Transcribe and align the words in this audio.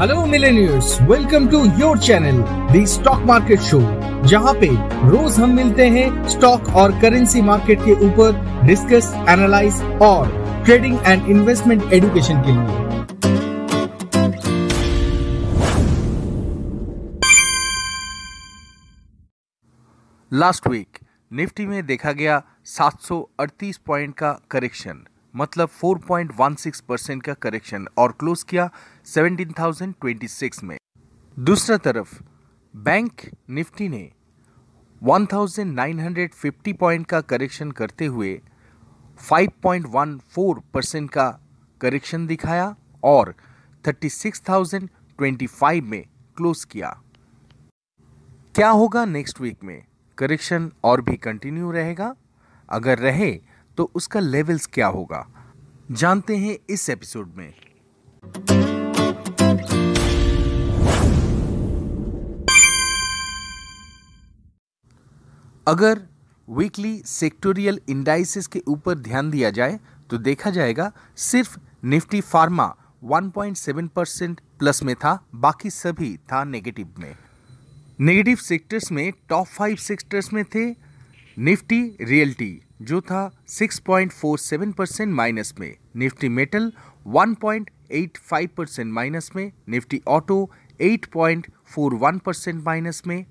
Hello 0.00 0.24
millionaires 0.26 0.96
welcome 1.08 1.46
to 1.48 1.58
your 1.80 1.98
channel 2.06 2.38
the 2.72 2.84
stock 2.92 3.22
market 3.26 3.60
show 3.66 3.78
जहाँ 4.28 4.52
पे 4.60 4.66
रोज 5.10 5.38
हम 5.40 5.50
मिलते 5.56 5.86
हैं 5.96 6.06
स्टॉक 6.28 6.68
और 6.82 6.92
करेंसी 7.00 7.42
मार्केट 7.48 7.84
के 7.84 7.92
ऊपर 8.06 8.40
डिस्कस 8.66 9.12
एनालाइज 9.30 9.80
और 10.02 10.32
ट्रेडिंग 10.64 10.98
एंड 11.06 11.28
इन्वेस्टमेंट 11.36 11.92
एजुकेशन 11.92 12.42
के 12.46 12.52
लिए। 12.52 12.82
लास्ट 20.32 20.68
वीक 20.68 20.98
निफ्टी 21.32 21.66
में 21.66 21.84
देखा 21.86 22.12
गया 22.12 22.42
738 22.78 23.76
पॉइंट 23.86 24.14
का 24.18 24.38
करेक्शन 24.50 25.04
मतलब 25.36 25.68
4.16 25.84 26.80
परसेंट 26.80 27.22
का 27.22 27.34
करेक्शन 27.34 27.86
और 27.98 28.12
क्लोज 28.12 28.42
किया 28.42 28.70
17,026 29.04 30.62
में। 30.64 30.76
दूसरा 31.38 31.76
तरफ़ 31.76 32.22
बैंक 32.76 33.12
निफ्टी 33.50 33.88
ने 33.88 34.12
1,950 35.02 36.72
पॉइंट 36.72 37.06
का 37.06 37.20
करेक्शन 37.20 37.70
करते 37.70 38.06
हुए 38.06 38.40
5.14 39.32 40.62
परसेंट 40.74 41.10
का 41.10 41.40
करेक्शन 41.80 42.26
दिखाया 42.26 42.76
और 43.02 43.34
36,025 43.84 45.80
में 45.80 46.04
क्लोज 46.36 46.64
किया। 46.64 47.02
क्या 48.54 48.70
होगा 48.70 49.04
नेक्स्ट 49.04 49.40
वीक 49.40 49.64
में? 49.64 49.84
करेक्शन 50.18 50.72
और 50.84 51.00
भी 51.00 51.16
कंटिन्यू 51.16 51.70
रहेगा। 51.70 52.16
अगर 52.68 52.98
रहे 52.98 53.40
तो 53.76 53.90
उसका 53.94 54.20
लेवल्स 54.20 54.66
क्या 54.66 54.86
होगा? 54.86 55.26
जानते 55.90 56.36
हैं 56.36 56.58
इस 56.70 56.90
एपिसोड 56.90 57.32
में। 57.36 57.54
अगर 65.68 66.00
वीकली 66.50 67.02
सेक्टोरियल 67.06 67.80
इंडाइसिस 67.88 68.46
के 68.46 68.62
ऊपर 68.68 68.94
ध्यान 68.94 69.30
दिया 69.30 69.50
जाए 69.50 69.78
तो 70.10 70.18
देखा 70.18 70.50
जाएगा 70.50 70.92
सिर्फ़ 71.16 71.58
निफ्टी 71.84 72.20
फार्मा 72.20 72.74
1.7 73.04 73.88
परसेंट 73.88 74.40
प्लस 74.58 74.82
में 74.82 74.94
था, 74.96 75.26
बाकी 75.34 75.70
सभी 75.70 76.16
था 76.16 76.44
नेगेटिव 76.44 76.94
में। 76.98 77.16
नेगेटिव 78.00 78.36
सेक्टर्स 78.36 78.92
में 78.92 79.12
टॉप 79.28 79.46
फाइव 79.46 79.76
सेक्टर्स 79.76 80.32
में 80.32 80.44
थे 80.44 80.70
निफ्टी 81.38 81.96
रियल्टी 82.00 82.60
जो 82.84 83.00
था 83.00 83.20
6.47 83.48 84.72
परसेंट 84.72 85.12
माइनस 85.14 85.54
में 85.60 85.76
निफ्टी 85.96 86.28
मेटल 86.28 86.72
1.85 87.16 88.48
परसेंट 88.56 88.92
माइनस 88.92 89.30
में 89.36 89.52
निफ्टी 89.68 90.00
ऑटो 90.08 90.50
8.41 90.82 92.18
परसेंट 92.18 92.62
माइनस 92.64 93.02
में 93.06 93.24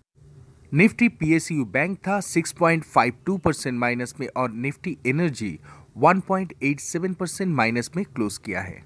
निफ्टी 0.74 1.10
पीएसयू 1.10 1.66
बैंक 1.66 1.98
था 1.98 2.20
6.52 2.20 3.40
परसेंट 3.40 3.80
माइनस 3.80 4.14
में 4.20 4.28
और 4.38 4.52
निफ्टी 4.52 4.98
एनर्जी 5.06 5.60
1.87 5.98 7.14
परसेंट 7.14 7.56
माइनस 7.56 7.92
में 7.96 8.06
क्लोज 8.06 8.38
किया 8.38 8.62
है। 8.62 8.84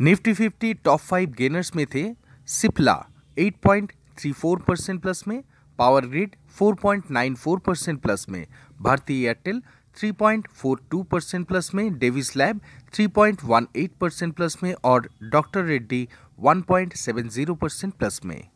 निफ्टी 0.00 0.34
50 0.34 0.74
टॉप 0.84 1.00
फाइव 1.00 1.34
गेनर्स 1.38 1.76
में 1.76 1.86
थे 1.94 2.04
सिप्ला 2.46 2.96
8.34 3.38 4.62
परसेंट 4.66 5.02
प्लस 5.02 5.24
में 5.28 5.42
पावर 5.78 6.06
ग्रिड 6.06 6.36
4.94 6.62 7.60
परसेंट 7.60 8.00
प्लस 8.00 8.26
में, 8.28 8.46
भारतीय 8.82 9.26
एयरटेल 9.26 9.62
3.42 9.96 11.04
परसेंट 11.04 11.46
प्लस 11.46 11.70
में, 11.74 11.98
डेविस 11.98 12.36
लैब 12.36 12.60
3.18 12.94 13.88
परसेंट 14.00 14.34
प्लस 14.34 14.56
में 14.62 14.74
और 14.84 15.10
डॉक्टर 15.22 15.64
रेड्डी 15.64 16.08
1.70 16.44 17.56
परसेंट 17.56 17.94
प्लस 17.94 18.20
में। 18.24 18.48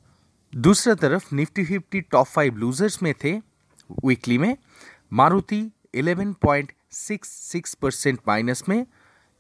दूसरा 0.53 0.95
तरफ़ 0.95 1.35
Nifty 1.35 1.65
fifty 1.65 2.01
top 2.01 2.27
five 2.27 2.57
losers 2.57 3.03
में 3.03 3.15
थे, 3.25 3.33
वीकली 4.05 4.39
में, 4.39 4.57
मारुति 5.13 5.63
11.66 5.97 7.75
परसेंट 7.75 8.19
माइनस 8.29 8.65
में 8.69 8.87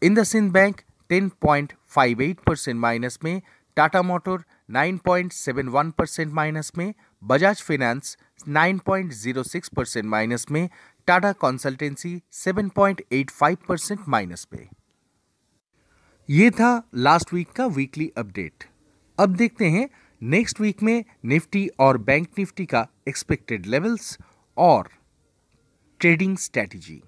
इंदसिंद 0.02 0.52
बैंक 0.52 0.80
10.58 1.10 2.34
परसेंट 2.46 2.80
माइनस 2.80 3.18
में, 3.24 3.42
टाटा 3.76 4.02
मोटर 4.02 4.44
9.71 4.70 5.90
परसेंट 5.90 6.32
माइनस 6.32 6.72
में 6.78 6.94
बजाज 7.22 7.62
फाइनेंस 7.62 8.16
9.06 8.48 9.68
परसेंट 9.68 10.04
माइनस 10.06 10.46
में, 10.50 10.68
टाटा 11.08 11.32
कंसल्टेंसी 11.32 12.20
7.85 12.34 13.56
परसेंट 13.68 14.00
माइनस 14.08 14.44
पे। 14.44 14.68
ये 16.28 16.50
था 16.50 16.70
लास्ट 16.96 17.32
वीक 17.34 17.50
का 17.52 17.66
वीकली 17.66 18.10
अपडेट 18.18 18.64
अब 19.18 19.34
देखते 19.36 19.68
हैं 19.70 19.88
नेक्स्ट 20.22 20.60
वीक 20.60 20.82
में 20.82 21.04
निफ्टी 21.24 21.66
और 21.80 21.98
बैंक 21.98 22.28
निफ्टी 22.38 22.66
का 22.66 22.86
एक्सपेक्टेड 23.08 23.66
लेवल्स 23.66 24.16
और 24.56 24.88
ट्रेडिंग 26.00 26.36
स्ट्रेटजी 26.38 27.00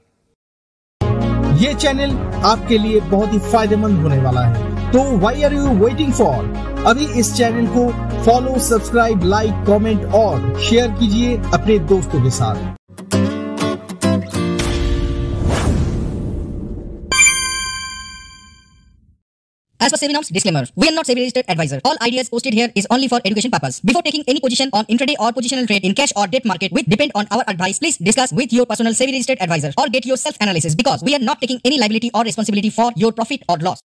ये 1.64 1.74
चैनल 1.74 2.16
आपके 2.46 2.78
लिए 2.78 3.00
बहुत 3.00 3.32
ही 3.32 3.38
फ़ायदेमंद 3.50 4.02
होने 4.02 4.18
वाला 4.18 4.44
है। 4.46 4.71
तो 4.92 5.02
why 5.18 5.42
are 5.42 5.52
you 5.54 5.68
waiting 5.84 6.12
for 6.12 6.84
अभी 6.88 7.06
इस 7.20 7.32
चैनल 7.36 7.66
को 7.76 7.86
फॉलो 8.24 8.58
सब्सक्राइब 8.68 9.22
लाइक 9.24 9.64
कमेंट 9.66 10.04
और 10.14 10.58
शेयर 10.68 10.90
कीजिए 10.98 11.36
अपने 11.54 11.78
दोस्तों 11.92 12.22
के 12.22 12.30
साथ 12.38 12.70
As 19.80 19.90
per 19.90 19.98
SEBI 19.98 20.14
norms, 20.14 20.28
disclaimer. 20.28 20.60
We 20.76 20.88
are 20.88 20.92
not 20.92 21.06
SEBI 21.06 21.22
registered 21.22 21.48
advisor. 21.48 21.80
All 21.84 21.96
ideas 22.02 22.28
posted 22.30 22.54
here 22.54 22.70
is 22.76 22.86
only 22.88 23.08
for 23.08 23.18
education 23.24 23.50
purpose. 23.50 23.80
Before 23.80 24.02
taking 24.02 24.22
any 24.28 24.38
position 24.38 24.70
on 24.72 24.84
intraday 24.86 25.16
or 25.18 25.32
positional 25.32 25.66
trade 25.66 25.84
in 25.84 25.96
cash 26.00 26.12
or 26.14 26.26
debt 26.28 26.44
market 26.44 26.70
which 26.72 26.86
depend 26.86 27.16
on 27.16 27.26
our 27.32 27.42
advice, 27.48 27.80
please 27.80 27.98
discuss 27.98 28.32
with 28.32 28.52
your 28.52 28.64
personal 28.64 28.92
SEBI 28.92 29.16
registered 29.18 29.42
advisor 29.42 29.72
or 29.76 29.88
get 29.88 30.06
your 30.06 30.16
self 30.16 30.36
analysis 30.40 30.76
because 30.76 31.02
we 31.02 31.16
are 31.16 31.24
not 31.30 31.40
taking 31.40 31.60
any 31.64 31.80
liability 31.80 32.12
or 32.14 32.22
responsibility 32.22 32.70
for 32.70 32.92
your 32.94 33.10
profit 33.12 33.42
or 33.48 33.58
loss. 33.58 33.82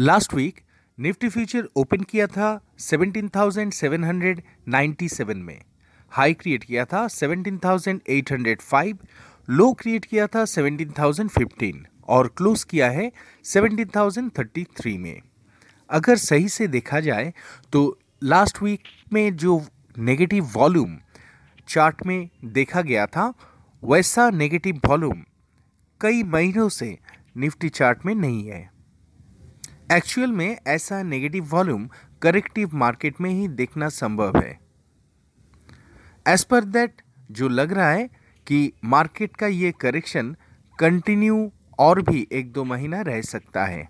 Last 0.00 0.34
week 0.34 0.60
Nifty 0.98 1.28
future 1.28 1.68
open 1.76 2.02
किया 2.10 2.26
था 2.26 2.60
17,797 2.80 5.36
में। 5.36 5.60
High 6.12 6.34
create 6.34 6.64
किया 6.64 6.84
था 6.84 7.08
17,805 7.08 8.96
लो 9.48 9.72
create 9.72 10.04
किया 10.04 10.26
था 10.26 10.44
17,015 10.44 11.72
और 12.08 12.28
close 12.36 12.64
किया 12.64 12.90
है 12.90 13.12
17,033 13.44 14.98
में। 14.98 15.20
अगर 15.90 16.16
सही 16.16 16.48
से 16.48 16.68
देखा 16.68 17.00
जाए 17.00 17.32
तो 17.72 17.98
लास्ट 18.22 18.62
वीक 18.62 18.82
में 19.12 19.36
जो 19.36 19.62
नेगेटिव 19.98 20.50
वॉल्यूम 20.54 20.98
चार्ट 21.68 22.06
में 22.06 22.28
देखा 22.44 22.82
गया 22.82 23.06
था 23.06 23.34
वैसा 23.82 24.30
नेगेटिव 24.30 24.80
वॉल्यूम 24.88 25.24
कई 26.00 26.22
महीनों 26.32 26.68
से 26.72 26.98
निफ्टी 27.36 27.68
चार्ट 27.68 28.06
में 28.06 28.14
नहीं 28.16 28.48
है। 28.48 28.79
एक्चुअल 29.92 30.32
में 30.32 30.56
ऐसा 30.66 31.02
नेगेटिव 31.02 31.44
वॉल्यूम 31.50 31.88
करेक्टिव 32.22 32.70
मार्केट 32.74 33.20
में 33.20 33.30
ही 33.30 33.46
देखना 33.48 33.88
संभव 33.88 34.36
है। 34.36 34.58
एज 36.26 36.44
पर 36.44 36.64
दैट 36.64 37.02
जो 37.30 37.48
लग 37.48 37.72
रहा 37.72 37.90
है 37.90 38.06
कि 38.46 38.72
मार्केट 38.84 39.36
का 39.36 39.46
ये 39.46 39.72
करेक्शन 39.80 40.34
कंटिन्यू 40.78 41.50
और 41.78 42.02
भी 42.02 42.26
एक 42.32 42.52
दो 42.52 42.64
महीना 42.64 43.00
रह 43.00 43.20
सकता 43.22 43.64
है। 43.64 43.88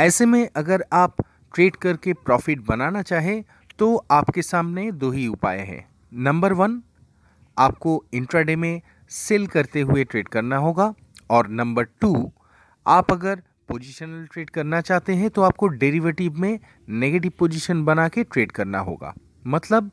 ऐसे 0.00 0.26
में 0.26 0.48
अगर 0.56 0.84
आप 0.92 1.16
ट्रेड 1.54 1.76
करके 1.76 2.12
प्रॉफिट 2.14 2.60
बनाना 2.60 3.02
चाहें 3.02 3.42
तो 3.78 3.94
आपके 4.10 4.42
सामने 4.42 4.90
दो 4.92 5.10
ही 5.10 5.26
उपाय 5.26 5.58
हैं। 5.58 5.84
नंबर 6.12 6.52
वन 6.52 6.80
आपको 7.56 8.02
इंट्राडे 8.14 8.56
में 8.56 8.80
सेल 9.10 9.46
करते 9.46 9.80
हुए 9.80 10.04
ट्रेड 10.04 10.28
करना 10.28 10.56
होगा। 10.56 10.94
और 11.30 11.48
नंबर 11.48 11.84
टू 12.00 12.32
आप 12.86 13.12
अगर 13.12 13.42
पोजिशनल 13.70 14.26
ट्रेड 14.32 14.48
करना 14.50 14.80
चाहते 14.80 15.14
हैं 15.14 15.28
तो 15.30 15.42
आपको 15.42 15.66
डेरिवेटिव 15.80 16.38
में 16.40 16.58
नेगेटिव 17.00 17.32
पोजीशन 17.38 17.84
बना 17.84 18.06
के 18.08 18.24
ट्रेड 18.24 18.52
करना 18.52 18.78
होगा। 18.80 19.12
मतलब 19.46 19.90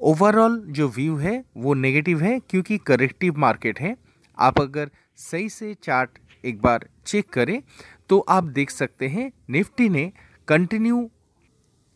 ओवरऑल 0.00 0.58
जो 0.68 0.88
व्यू 0.88 1.16
है, 1.16 1.44
वो 1.56 1.74
नेगेटिव 1.74 2.20
है, 2.20 2.38
क्योंकि 2.40 2.78
करेक्टिव 2.78 3.38
मार्केट 3.38 3.80
है। 3.80 3.94
आप 4.38 4.60
अगर 4.60 4.90
सही 5.18 5.48
से 5.48 5.72
चार्ट 5.82 6.18
एक 6.44 6.60
बार 6.62 6.86
चेक 7.06 7.28
करें 7.32 7.60
तो 8.10 8.18
आप 8.28 8.44
देख 8.44 8.70
सकते 8.70 9.08
हैं 9.08 9.30
निफ्टी 9.50 9.88
ने 9.88 10.10
कंटिन्यू 10.48 11.08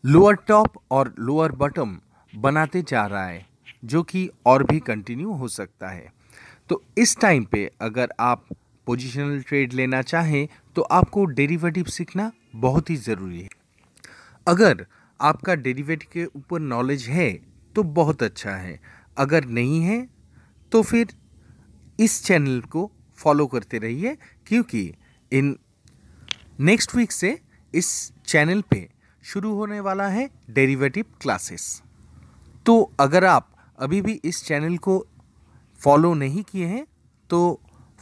लोअर 0.03 0.35
टॉप 0.47 0.81
और 0.91 1.13
लोअर 1.19 1.51
बॉटम 1.53 1.97
बनाते 2.33 2.81
जा 2.81 3.05
रहा 3.05 3.25
है, 3.25 3.45
जो 3.85 4.03
कि 4.03 4.29
और 4.45 4.63
भी 4.63 4.79
कंटिन्यू 4.81 5.33
हो 5.33 5.47
सकता 5.49 5.89
है। 5.89 6.11
तो 6.69 6.83
इस 6.97 7.17
टाइम 7.19 7.45
पे 7.45 7.69
अगर 7.81 8.13
आप 8.19 8.45
पोजिशनल 8.87 9.41
ट्रेड 9.41 9.73
लेना 9.73 10.01
चाहें 10.03 10.47
तो 10.75 10.81
आपको 10.81 11.25
डेरिवेटिव 11.27 11.85
सीखना 11.85 12.31
बहुत 12.55 12.89
ही 12.89 12.95
ज़रूरी 12.97 13.41
है। 13.41 13.49
अगर 14.47 14.85
आपका 15.19 15.55
डेरिवेटिव 15.57 16.09
के 16.13 16.25
ऊपर 16.37 16.59
नॉलेज 16.61 17.07
है 17.07 17.31
तो 17.75 17.83
बहुत 17.83 18.23
अच्छा 18.23 18.51
है। 18.51 18.79
अगर 19.17 19.45
नहीं 19.47 19.81
है 19.81 20.07
तो 20.71 20.81
फिर 20.81 21.13
इस 21.99 22.23
चैनल 22.25 22.61
को 22.61 22.89
फॉलो 23.17 23.45
करते 23.47 23.77
रहिए, 23.77 24.15
क्योंकि 24.47 24.93
इन 25.31 25.55
नेक्स्ट 26.59 26.95
वीक 26.95 27.11
से 27.11 27.39
इस 27.73 28.11
चैनल 28.25 28.61
पे 28.61 28.87
शुरू 29.23 29.53
होने 29.55 29.79
वाला 29.79 30.07
है 30.07 30.29
डेरिवेटिव 30.49 31.05
क्लासेस 31.21 31.81
तो 32.65 32.81
अगर 32.99 33.25
आप 33.25 33.49
अभी 33.77 34.01
भी 34.01 34.19
इस 34.25 34.43
चैनल 34.45 34.77
को 34.77 35.05
फॉलो 35.81 36.13
नहीं 36.13 36.43
किए 36.43 36.65
हैं 36.65 36.85
तो 37.29 37.39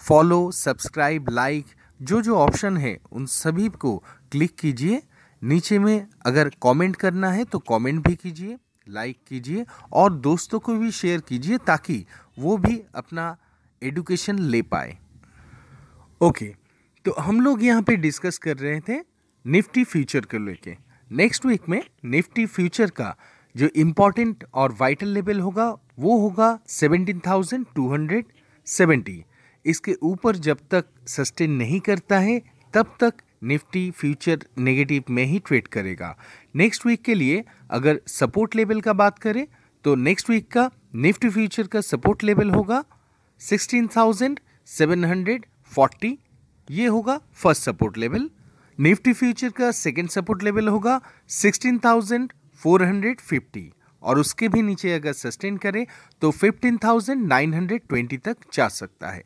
फॉलो 0.02 0.40
सब्सक्राइब 0.52 1.30
लाइक 1.30 1.66
जो 2.02 2.22
जो 2.22 2.38
ऑप्शन 2.38 2.78
है 2.78 3.00
उन 3.12 3.26
सभी 3.26 3.70
को 3.70 4.04
क्लिक 4.32 4.56
कीजिए। 4.60 5.04
नीचे 5.42 5.80
में 5.80 6.08
अगर 6.26 6.50
कमेंट 6.64 6.96
करना 6.96 7.32
है 7.32 7.44
तो 7.44 7.60
कमेंट 7.70 8.08
भी 8.08 8.16
कीजिए 8.16 8.58
लाइक 8.88 9.18
कीजिए 9.28 9.66
और 9.94 10.14
दोस्तों 10.14 10.60
को 10.60 10.76
भी 10.76 10.92
शेयर 10.92 11.22
कीजिए 11.22 11.58
ताकि 11.58 12.06
वो 12.38 12.58
भी 12.58 12.84
अपना 12.96 13.38
एडुकेशन 13.82 14.40
ले 14.40 14.64
पाए। 14.64 14.98
ओके 16.22 16.56
तो 17.06 17.16
हम 17.20 17.42
लोग 17.42 17.64
यहाँ 17.64 17.82
पे 17.82 17.98
डिस्कस 17.98 18.38
कर 18.38 18.58
रहे 18.58 18.80
थे 18.80 19.00
निफ्टी 19.46 19.84
फ्यूचर 19.84 20.26
को 20.26 20.40
लेके। 20.40 20.78
नेक्स्ट 21.12 21.46
वीक 21.46 21.70
में 21.70 21.84
निफ्टी 22.06 22.48
फ्यूचर 22.48 22.92
का 22.92 23.18
जो 23.56 23.70
इम्पोर्टेंट 23.76 24.46
और 24.54 24.76
वाइटल 24.80 25.10
लेवल 25.10 25.40
होगा 25.40 25.78
वो 26.00 26.20
होगा 26.20 26.60
17,270 26.70 29.24
इसके 29.66 29.96
ऊपर 30.04 30.36
जब 30.48 30.58
तक 30.72 30.86
सस्टेन 31.08 31.52
नहीं 31.52 31.80
करता 31.80 32.20
है 32.20 32.42
तब 32.74 32.96
तक 33.00 33.14
निफ्टी 33.44 33.92
फ्यूचर 33.92 34.40
नेगेटिव 34.58 35.04
में 35.10 35.26
ही 35.26 35.40
ट्रेड 35.40 35.68
करेगा। 35.68 36.18
नेक्स्ट 36.56 36.86
वीक 36.86 37.02
के 37.02 37.16
लिए 37.16 37.44
अगर 37.72 38.02
सपोर्ट 38.08 38.56
लेवल 38.56 38.82
का 38.82 38.94
बात 38.94 39.20
करें 39.20 39.48
तो 39.86 39.96
नेक्स्ट 39.98 40.30
वीक 40.30 40.52
का 40.52 40.72
निफ्टी 40.96 41.30
फ्यूचर 41.30 41.68
का 41.68 41.82
सपोर्ट 41.82 42.24
लेवल 42.24 42.50
होगा 42.50 42.84
16,740 43.42 46.18
ये 46.70 46.88
होगा 46.88 47.22
first 47.34 47.64
support 47.64 47.98
level 47.98 48.30
Nifty 48.80 49.14
future 49.14 49.50
का 49.50 49.72
सेकंड 49.72 50.10
सपोर्ट 50.10 50.44
लेवल 50.44 50.68
होगा 50.68 51.02
16,450 51.32 53.72
और 54.04 54.20
उसके 54.20 54.48
भी 54.48 54.62
नीचे 54.62 54.94
अगर 54.94 55.14
सस्टेन 55.14 55.58
करे 55.58 55.88
तो 56.22 56.34
15,920 56.34 58.18
तक 58.26 58.38
जा 58.54 58.68
सकता 58.70 59.10
है। 59.10 59.24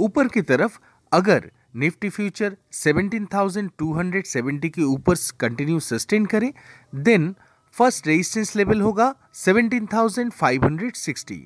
ऊपर 0.00 0.28
की 0.28 0.42
तरफ़ 0.42 0.78
अगर 1.12 1.50
निफ्टी 1.76 2.08
फ्यूचर 2.08 2.56
17,270 2.72 4.68
के 4.68 4.82
ऊपर 4.82 5.14
कंटिन्यू 5.40 5.80
सस्टेन 5.80 6.26
करे 6.26 6.52
देन 6.94 7.34
फ़र्स्ट 7.76 8.06
रेजिस्टेंस 8.06 8.56
लेवल 8.56 8.80
होगा 8.80 9.14
17,560 9.34 11.40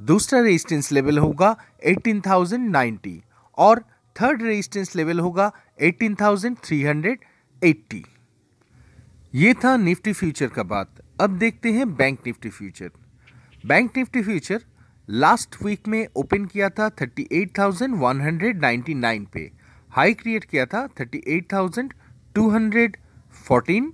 दूसरा 0.00 0.40
रेजिस्टेंस 0.40 0.92
लेवल 0.92 1.18
होगा 1.18 1.56
18,090 1.86 3.20
और 3.58 3.84
थर्ड 4.16 4.42
रेजिस्टेंस 4.42 4.96
लेवल 4.96 5.20
होगा 5.20 5.52
18,380 5.82 8.02
ये 9.34 9.54
था 9.54 9.76
निफ्टी 9.76 10.12
फ्यूचर 10.12 10.46
का 10.46 10.62
बात। 10.62 10.88
अब 11.20 11.38
देखते 11.38 11.72
हैं 11.72 11.94
bank 11.94 12.18
Nifty 12.26 12.48
future. 12.48 12.90
Bank 13.66 13.96
Nifty 13.96 14.22
future 14.22 14.60
last 15.08 15.62
week 15.62 15.88
में 15.88 16.06
ओपन 16.16 16.44
किया 16.44 16.68
था 16.68 16.90
38,199 16.90 19.26
पे। 19.32 19.50
हाई 19.90 20.14
क्रिएट 20.14 20.44
किया 20.44 20.66
था 20.66 20.88
38,214 21.00 23.92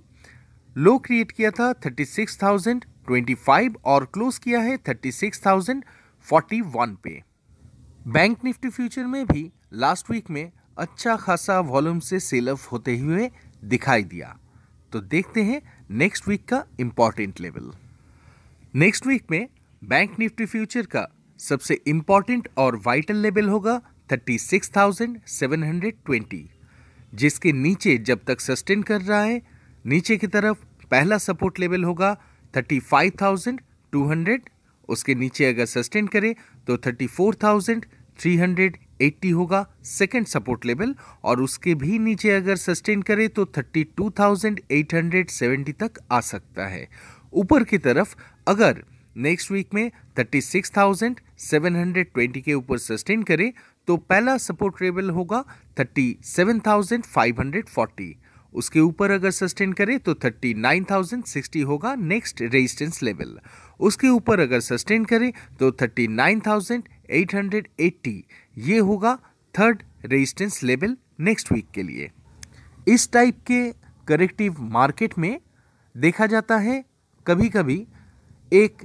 लो 0.77 0.97
क्रिएट 0.97 1.31
किया 1.31 1.51
था 1.51 1.73
36,025 1.85 3.75
और 3.85 4.11
क्लोज 4.13 4.37
किया 4.37 4.59
है 4.59 4.77
36,041 4.77 6.95
पे। 7.03 7.23
बैंक 8.07 8.37
निफ्टी 8.43 8.69
फ्यूचर 8.69 9.05
में 9.05 9.27
भी 9.27 9.51
लास्ट 9.73 10.11
वीक 10.11 10.29
में 10.29 10.51
अच्छा 10.77 11.15
खासा 11.15 11.59
वॉल्यूम 11.59 11.99
से 11.99 12.19
सेल 12.19 12.49
ऑफ़ 12.49 12.69
होते 12.69 12.97
हुए 12.97 13.31
दिखाई 13.63 14.03
दिया। 14.03 14.39
तो 14.91 14.99
देखते 14.99 15.43
हैं 15.43 15.61
नेक्स्ट 15.91 16.27
वीक 16.27 16.49
का 16.49 16.65
इंपॉर्टेंट 16.79 17.39
लेवल। 17.39 17.71
नेक्स्ट 18.75 19.07
वीक 19.07 19.23
में 19.31 19.47
बैंक 19.83 20.11
निफ्टी 20.19 20.45
फ्यूचर 20.45 20.85
का 20.85 21.07
सबसे 21.39 21.79
इंपॉर्टेंट 21.87 22.49
और 22.57 22.81
वाइटल 22.85 23.15
लेवल 23.15 23.49
होगा 23.49 23.81
36,720 24.13 26.43
जिसके 27.15 27.53
नीचे 27.53 27.97
जब 27.97 28.19
तक 28.27 28.41
सस्टेन 28.41 28.81
कर 28.81 29.01
रहा 29.01 29.23
है 29.23 29.41
नीचे 29.85 30.17
की 30.17 30.27
तरफ़ 30.27 30.57
पहला 30.91 31.17
सपोर्ट 31.17 31.59
लेवल 31.59 31.83
होगा 31.83 32.17
35,200 32.53 34.39
उसके 34.89 35.15
नीचे 35.15 35.45
अगर 35.45 35.65
सस्टेन 35.65 36.07
करे 36.07 36.35
तो 36.67 36.77
34,380 36.77 39.33
होगा 39.33 39.67
सेकंड 39.83 40.25
सपोर्ट 40.25 40.65
लेवल 40.65 40.95
और 41.23 41.41
उसके 41.41 41.75
भी 41.75 41.99
नीचे 41.99 42.31
अगर 42.31 42.55
सस्टेन 42.55 43.01
करे 43.01 43.27
तो 43.27 43.45
32,870 43.57 45.73
तक 45.79 45.91
आ 46.11 46.21
सकता 46.21 46.67
है। 46.67 46.87
ऊपर 47.33 47.63
की 47.63 47.77
तरफ़ 47.77 48.15
अगर 48.47 48.83
नेक्स्ट 49.15 49.51
वीक 49.51 49.73
में 49.73 49.91
36,720 50.19 52.41
के 52.41 52.53
ऊपर 52.53 52.77
सस्टेन 52.77 53.23
करे 53.23 53.53
तो 53.87 53.97
पहला 53.97 54.37
सपोर्ट 54.37 54.81
लेवल 54.81 55.09
होगा 55.09 55.43
37,540 55.79 58.13
उसके 58.53 58.79
ऊपर 58.79 59.11
अगर 59.11 59.31
सस्टेन 59.31 59.73
करे 59.73 59.97
तो 59.97 60.15
39,060 60.15 61.63
होगा 61.63 61.95
नेक्स्ट 61.95 62.41
रेजिस्टेंस 62.41 63.03
लेवल। 63.03 63.39
उसके 63.79 64.07
ऊपर 64.07 64.39
अगर 64.39 64.59
सस्टेन 64.59 65.05
करे 65.05 65.33
तो 65.59 65.71
39,880 65.73 68.23
ये 68.57 68.79
होगा 68.79 69.19
third 69.55 69.83
resistance 70.05 70.63
level 70.63 70.97
next 71.19 71.51
week 71.51 71.67
के 71.73 71.83
लिए। 71.83 72.11
इस 72.87 73.11
टाइप 73.13 73.37
के 73.47 73.71
करेक्टिव 74.07 74.55
मार्केट 74.71 75.17
में 75.17 75.39
देखा 75.95 76.25
जाता 76.25 76.57
है 76.57 76.85
कभी 77.27 77.49
कभी 77.49 77.87
एक 78.51 78.77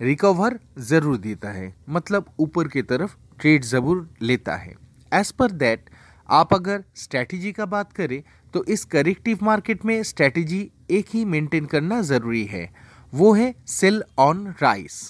रिकवर 0.00 0.58
ज़रूर 0.80 1.16
देता 1.18 1.50
है 1.50 1.74
मतलब 1.88 2.32
ऊपर 2.40 2.68
की 2.68 2.82
तरफ़ 2.82 3.16
ट्रेड 3.40 3.64
ज़रूर 3.64 4.08
लेता 4.22 4.56
है। 4.56 4.74
एज 5.12 5.30
पर 5.32 5.50
दैट 5.52 5.90
आप 6.28 6.54
अगर 6.54 6.84
स्ट्रैटेजी 6.96 7.52
का 7.52 7.66
बात 7.66 7.92
करें 7.92 8.22
तो 8.54 8.64
इस 8.64 8.84
करेक्टिव 8.84 9.38
मार्केट 9.42 9.84
में 9.84 10.02
स्ट्रैटेजी 10.02 10.60
एक 10.90 11.06
ही 11.08 11.24
मेंटेन 11.26 11.66
करना 11.66 12.00
ज़रूरी 12.02 12.44
है 12.44 12.68
वो 13.12 13.32
है 13.34 13.54
सेल 13.68 14.02
ऑन 14.18 14.46
राइस 14.62 15.02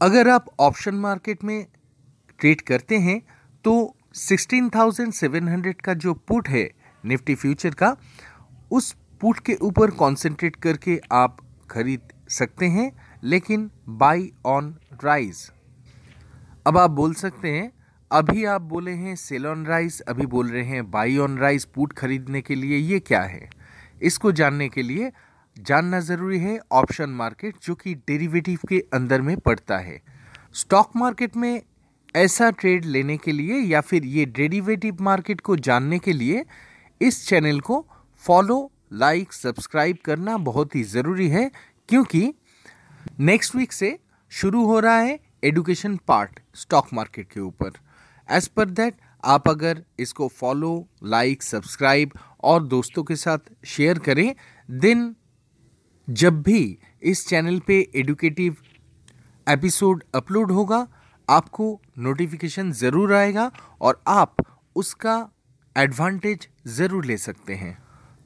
अगर 0.00 0.28
आप 0.28 0.46
ऑप्शन 0.60 0.94
मार्केट 0.96 1.44
में 1.44 1.66
ट्रेड 2.40 2.60
करते 2.60 2.98
हैं 2.98 3.20
तो 3.64 3.74
16,700 4.16 5.74
का 5.84 5.94
जो 5.96 6.14
पुट 6.28 6.48
है 6.48 6.68
निफ्टी 7.04 7.34
फ्यूचर 7.34 7.74
का 7.74 7.96
उस 8.70 8.94
पुट 9.20 9.38
के 9.46 9.54
ऊपर 9.62 9.90
कंसंट्रेट 10.00 10.56
करके 10.56 10.98
आप 11.12 11.36
खरीद 11.70 12.12
सकते 12.30 12.66
हैं। 12.68 12.90
लेकिन 13.22 13.70
बाई 13.88 14.30
ऑन 14.46 14.74
राइज 15.04 15.50
अब 16.66 16.78
आप 16.78 16.90
बोल 16.90 17.14
सकते 17.14 17.48
हैं, 17.48 17.70
अभी 18.10 18.44
आप 18.44 18.62
बोले 18.62 18.90
हैं 18.90 19.14
सेल 19.16 19.46
ऑन 19.46 19.64
राइस 19.66 20.00
अभी 20.00 20.26
बोल 20.26 20.48
रहे 20.48 20.64
हैं 20.64 20.90
बाई 20.90 21.16
ऑन 21.16 21.38
राइस 21.38 21.64
पुट 21.64 21.92
खरीदने 21.92 22.40
के 22.42 22.54
लिए 22.54 22.76
ये 22.78 22.98
क्या 23.00 23.22
है? 23.22 23.48
इसको 24.02 24.32
जानने 24.32 24.68
के 24.68 24.82
लिए 24.82 25.10
जानना 25.56 26.00
ज़रूरी 26.00 26.38
है 26.38 26.58
ऑप्शन 26.72 27.10
मार्केट 27.10 27.54
जो 27.62 27.74
कि 27.74 27.94
डेरिवेटिव 27.94 28.58
के 28.68 28.78
अंदर 28.94 29.20
में 29.20 29.36
पड़ता 29.38 29.78
है। 29.78 30.00
स्टॉक 30.54 30.90
मार्केट 30.96 31.36
में 31.36 31.62
ऐसा 32.14 32.50
ट्रेड 32.50 32.84
लेने 32.84 33.16
के 33.16 33.32
लिए 33.32 33.58
या 33.60 33.80
फिर 33.80 34.04
ये 34.04 34.24
डेरिवेटिव 34.26 34.96
मार्केट 35.00 35.40
को 35.40 35.56
जानने 35.58 35.98
के 35.98 36.12
लिए 36.12 36.44
इस 37.00 37.26
चैनल 37.28 37.60
को 37.60 37.84
फॉलो 38.24 38.70
लाइक 38.92 39.32
सब्सक्राइब 39.32 39.98
करना 40.04 40.36
बहुत 40.38 40.74
ही 40.76 40.82
ज़रूरी 40.84 41.28
है, 41.28 41.50
क्योंकि 41.88 42.32
नेक्स्ट 43.20 43.56
वीक 43.56 43.72
से 43.72 43.98
शुरू 44.32 44.64
हो 44.66 44.78
रहा 44.80 44.98
है 44.98 45.18
एडुकेशन 45.44 45.96
पार्ट 46.08 46.40
स्टॉक 46.54 46.88
मार्केट 46.94 47.30
के 47.32 47.40
ऊपर। 47.40 47.72
एज 48.28 48.48
पर 48.48 48.70
दैट 48.70 48.94
आप 49.24 49.48
अगर 49.48 49.82
इसको 49.98 50.28
फॉलो 50.30 50.74
लाइक 51.04 51.42
सब्सक्राइब 51.42 52.12
और 52.42 52.62
दोस्तों 52.64 53.02
के 53.02 53.16
साथ 53.16 53.52
शेयर 53.66 53.98
करें 53.98 54.34
देन 54.68 55.14
जब 56.08 56.42
भी 56.42 56.78
इस 57.02 57.26
चैनल 57.28 57.58
पे 57.66 57.78
एडुकेटिव 57.96 58.56
एपिसोड 59.46 60.02
अपलोड 60.14 60.52
होगा, 60.52 60.86
आपको 61.28 61.80
नोटिफिकेशन 61.98 62.72
ज़रूर 62.72 63.12
आएगा 63.14 63.50
और 63.80 64.02
आप 64.08 64.36
उसका 64.76 65.16
एडवांटेज 65.76 66.48
ज़रूर 66.68 67.04
ले 67.04 67.16
सकते 67.18 67.54
हैं। 67.54 67.76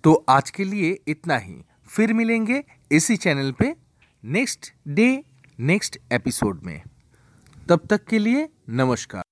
तो 0.04 0.12
आज 0.28 0.50
के 0.50 0.64
लिए 0.64 0.98
इतना 1.08 1.36
ही। 1.36 1.56
फिर 1.86 2.12
मिलेंगे 2.12 2.62
इसी 2.90 3.16
चैनल 3.16 3.52
पे। 3.52 3.74
नेक्स्ट 4.26 4.70
डे, 4.88 5.06
नेक्स्ट 5.60 5.96
एपिसोड 6.12 6.60
में। 6.64 6.80
तब 7.68 7.80
तक 7.90 8.04
के 8.04 8.18
लिए 8.18 8.48
नमस्कार। 8.70 9.22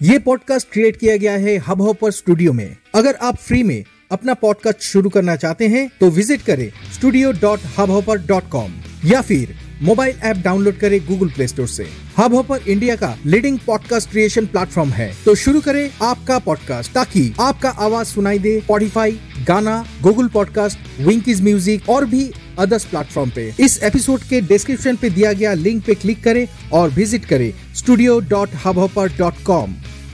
ये 0.00 0.18
पॉडकास्ट 0.18 0.68
क्रिएट 0.72 0.96
किया 0.96 1.16
गया 1.16 1.32
है 1.32 1.56
हब 1.58 1.82
हॉपर 1.82 2.10
स्टूडियो 2.10 2.52
में। 2.52 2.76
अगर 2.94 3.14
आप 3.22 3.36
फ्री 3.36 3.62
में 3.62 3.84
अपना 4.12 4.34
पॉडकास्ट 4.34 4.80
शुरू 4.80 5.10
करना 5.10 5.36
चाहते 5.36 5.68
हैं 5.68 5.88
तो 6.00 6.10
विज़िट 6.10 6.42
करें 6.42 6.68
studio 6.94 7.32
dot 7.32 7.60
Hub 7.78 7.90
Hopper 7.90 8.18
dot 8.26 8.48
com 8.50 8.72
या 9.04 9.20
फिर 9.20 9.54
मोबाइल 9.82 10.18
ऐप 10.22 10.36
डाउनलोड 10.36 10.78
करें 10.78 11.00
गूगल 11.06 11.30
प्ले 11.30 11.46
स्टोर 11.48 11.68
से। 11.68 11.86
हब 12.18 12.34
हॉपर 12.34 12.68
इंडिया 12.68 12.96
का 12.96 13.16
लीडिंग 13.26 13.58
पॉडकास्ट 13.66 14.10
क्रिएशन 14.10 14.46
प्लेटफॉर्म 14.46 14.90
है। 14.90 15.12
तो 15.24 15.34
शुरू 15.34 15.60
करें 15.60 15.90
आपका 16.02 16.38
पॉडकास्ट 16.38 16.92
ताकि 16.92 17.32
आपका 17.40 17.70
आवाज़ 17.86 18.08
सुनाई 18.08 18.38
दे 18.38 18.60
स्पॉटिफाई 18.60 19.18
गाना 19.48 19.84
गूगल 20.02 20.28
पॉडकास्ट 20.28 21.00
विंकीज 21.00 21.42
म्यूज़िक 21.42 21.88
और 21.88 22.06
भी 22.06 22.30
अदर्स 22.58 22.84
प्लेटफॉर्म 22.84 23.30
पे. 23.30 23.52
इस 23.60 23.82
एपिसोड 23.82 24.20
के 24.20 24.40
डिस्क्रिप्शन 24.40 24.96
पे 24.96 25.10
दिया 25.10 25.32
गया 25.32 25.52
लिंक 25.54 25.84
पे 25.84 25.94
क्लिक 25.94 26.22
करें 26.24 26.46
और 26.72 26.90
विज़िट 26.90 27.24
करें 27.24 27.52
studio 27.76 28.18
dot 28.30 28.50
hub 28.64 28.88
dot 29.18 29.42
com 29.44 29.74